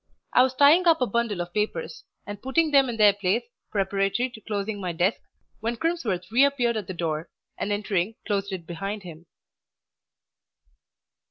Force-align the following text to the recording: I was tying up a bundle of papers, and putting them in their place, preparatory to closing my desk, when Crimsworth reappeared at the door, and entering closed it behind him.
I 0.33 0.41
was 0.41 0.55
tying 0.55 0.87
up 0.87 0.99
a 0.99 1.05
bundle 1.05 1.41
of 1.41 1.53
papers, 1.53 2.05
and 2.25 2.41
putting 2.41 2.71
them 2.71 2.89
in 2.89 2.97
their 2.97 3.13
place, 3.13 3.43
preparatory 3.69 4.31
to 4.31 4.41
closing 4.41 4.81
my 4.81 4.93
desk, 4.93 5.21
when 5.59 5.77
Crimsworth 5.77 6.31
reappeared 6.31 6.75
at 6.75 6.87
the 6.87 6.93
door, 6.95 7.29
and 7.55 7.71
entering 7.71 8.15
closed 8.25 8.51
it 8.51 8.65
behind 8.65 9.03
him. 9.03 9.27